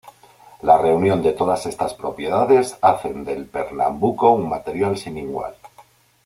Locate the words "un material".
4.31-4.97